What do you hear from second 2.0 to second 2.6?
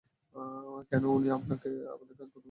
কাজ করতে বলবেন?